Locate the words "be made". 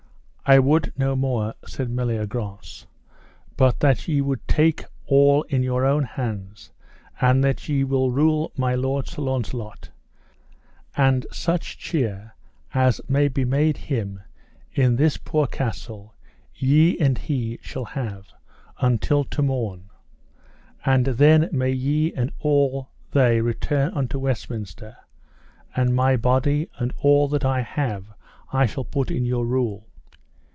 13.29-13.77